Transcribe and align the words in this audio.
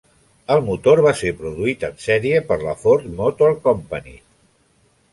El 0.53 0.63
motor 0.69 1.01
va 1.07 1.11
ser 1.19 1.33
produït 1.43 1.87
en 1.91 2.01
sèrie 2.05 2.41
per 2.49 2.59
la 2.65 2.77
Ford 2.87 3.09
Motor 3.23 3.57
Company. 3.71 4.15